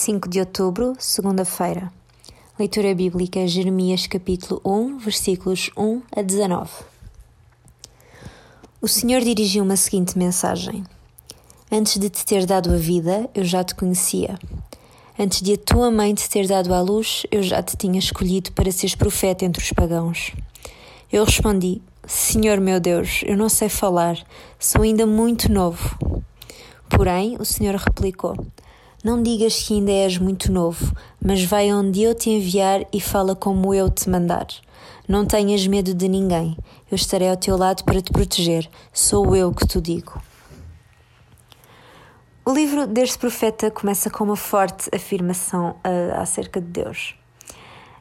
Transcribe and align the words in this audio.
5 0.00 0.28
de 0.28 0.38
outubro, 0.38 0.94
segunda-feira. 0.96 1.92
Leitura 2.56 2.94
bíblica 2.94 3.44
Jeremias 3.48 4.06
capítulo 4.06 4.60
1, 4.64 4.98
versículos 4.98 5.72
1 5.76 6.02
a 6.16 6.22
19. 6.22 6.70
O 8.80 8.86
Senhor 8.86 9.20
dirigiu-me 9.22 9.72
a 9.72 9.76
seguinte 9.76 10.16
mensagem: 10.16 10.84
Antes 11.70 11.98
de 11.98 12.08
te 12.08 12.24
ter 12.24 12.46
dado 12.46 12.72
a 12.72 12.76
vida, 12.76 13.28
eu 13.34 13.44
já 13.44 13.64
te 13.64 13.74
conhecia. 13.74 14.38
Antes 15.18 15.42
de 15.42 15.54
a 15.54 15.58
tua 15.58 15.90
mãe 15.90 16.14
te 16.14 16.30
ter 16.30 16.46
dado 16.46 16.72
à 16.72 16.80
luz, 16.80 17.26
eu 17.32 17.42
já 17.42 17.60
te 17.60 17.76
tinha 17.76 17.98
escolhido 17.98 18.52
para 18.52 18.70
seres 18.70 18.94
profeta 18.94 19.44
entre 19.44 19.60
os 19.60 19.72
pagãos. 19.72 20.30
Eu 21.12 21.24
respondi: 21.24 21.82
Senhor 22.06 22.60
meu 22.60 22.78
Deus, 22.78 23.22
eu 23.26 23.36
não 23.36 23.48
sei 23.48 23.68
falar, 23.68 24.16
sou 24.60 24.82
ainda 24.82 25.04
muito 25.04 25.50
novo. 25.50 25.98
Porém, 26.88 27.36
o 27.40 27.44
Senhor 27.44 27.74
replicou: 27.74 28.36
Não 29.02 29.22
digas 29.22 29.62
que 29.62 29.74
ainda 29.74 29.92
és 29.92 30.18
muito 30.18 30.50
novo, 30.50 30.92
mas 31.24 31.44
vai 31.44 31.72
onde 31.72 32.02
eu 32.02 32.16
te 32.16 32.30
enviar 32.30 32.84
e 32.92 33.00
fala 33.00 33.36
como 33.36 33.72
eu 33.72 33.88
te 33.88 34.10
mandar. 34.10 34.48
Não 35.06 35.24
tenhas 35.24 35.64
medo 35.68 35.94
de 35.94 36.08
ninguém, 36.08 36.56
eu 36.90 36.96
estarei 36.96 37.30
ao 37.30 37.36
teu 37.36 37.56
lado 37.56 37.84
para 37.84 38.02
te 38.02 38.12
proteger, 38.12 38.68
sou 38.92 39.36
eu 39.36 39.52
que 39.54 39.66
te 39.66 39.80
digo. 39.80 40.20
O 42.44 42.52
livro 42.52 42.86
deste 42.86 43.18
profeta 43.18 43.70
começa 43.70 44.10
com 44.10 44.24
uma 44.24 44.36
forte 44.36 44.88
afirmação 44.92 45.76
uh, 45.84 46.20
acerca 46.20 46.60
de 46.60 46.66
Deus. 46.66 47.14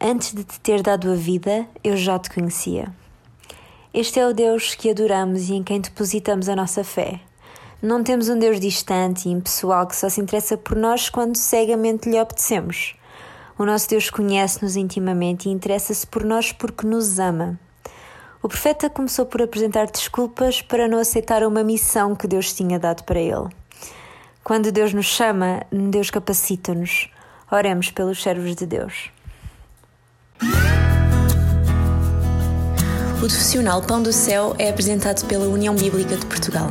Antes 0.00 0.34
de 0.34 0.42
te 0.42 0.58
ter 0.58 0.82
dado 0.82 1.12
a 1.12 1.14
vida, 1.14 1.68
eu 1.84 1.96
já 1.96 2.18
te 2.18 2.30
conhecia. 2.30 2.92
Este 3.94 4.18
é 4.18 4.26
o 4.26 4.32
Deus 4.32 4.74
que 4.74 4.90
adoramos 4.90 5.50
e 5.50 5.54
em 5.54 5.62
quem 5.62 5.80
depositamos 5.80 6.48
a 6.48 6.56
nossa 6.56 6.82
fé. 6.82 7.20
Não 7.82 8.04
temos 8.04 8.28
um 8.28 8.38
Deus 8.38 8.60
distante 8.60 9.26
e 9.26 9.32
impessoal 9.32 9.86
que 9.86 9.96
só 9.96 10.10
se 10.10 10.20
interessa 10.20 10.54
por 10.54 10.76
nós 10.76 11.08
quando 11.08 11.36
cegamente 11.36 12.10
lhe 12.10 12.20
obedecemos. 12.20 12.94
O 13.58 13.64
nosso 13.64 13.88
Deus 13.88 14.10
conhece-nos 14.10 14.76
intimamente 14.76 15.48
e 15.48 15.52
interessa-se 15.52 16.06
por 16.06 16.22
nós 16.22 16.52
porque 16.52 16.86
nos 16.86 17.18
ama. 17.18 17.58
O 18.42 18.48
profeta 18.48 18.90
começou 18.90 19.24
por 19.24 19.40
apresentar 19.40 19.86
desculpas 19.86 20.60
para 20.60 20.88
não 20.88 20.98
aceitar 20.98 21.42
uma 21.42 21.64
missão 21.64 22.14
que 22.14 22.26
Deus 22.26 22.52
tinha 22.52 22.78
dado 22.78 23.02
para 23.04 23.18
ele. 23.18 23.48
Quando 24.44 24.70
Deus 24.70 24.92
nos 24.92 25.06
chama, 25.06 25.62
Deus 25.72 26.10
capacita-nos. 26.10 27.08
Oremos 27.50 27.90
pelos 27.90 28.22
servos 28.22 28.54
de 28.56 28.66
Deus. 28.66 29.10
O 33.16 33.18
profissional 33.18 33.82
Pão 33.82 34.02
do 34.02 34.12
Céu 34.12 34.54
é 34.58 34.68
apresentado 34.68 35.26
pela 35.26 35.46
União 35.46 35.74
Bíblica 35.74 36.16
de 36.16 36.26
Portugal. 36.26 36.70